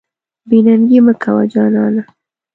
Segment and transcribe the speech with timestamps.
[0.47, 2.03] بې ننګي مه کوه جانانه.